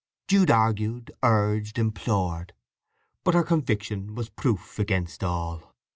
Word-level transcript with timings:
Jude 0.27 0.49
argued, 0.49 1.11
urged, 1.21 1.77
implored; 1.77 2.53
but 3.23 3.35
her 3.35 3.43
conviction 3.43 4.15
was 4.15 4.29
proof 4.31 4.79
against 4.79 5.23
all. 5.23 5.75